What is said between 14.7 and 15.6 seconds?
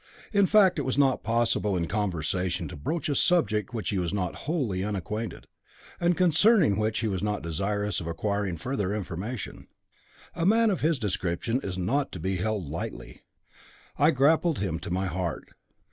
to my heart.